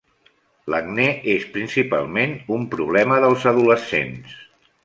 [0.73, 4.37] L'acne és principalment un problema dels adolescents.